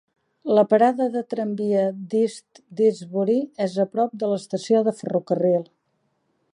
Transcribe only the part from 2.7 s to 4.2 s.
Didsbury és a prop